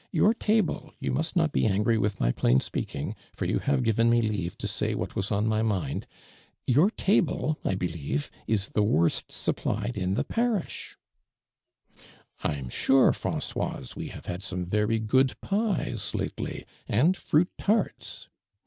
[0.11, 4.09] Your table (you must not bo an;^ry with my plain speaking, I'or you have given
[4.09, 6.07] me leave to «ny what was on my mind),
[6.65, 10.63] your table, 1 believe, is tiie worst supplied in the pari."!!."••
[12.43, 18.27] I'm sure, Francoise, we have had some very good pies lately and fruit tarts."'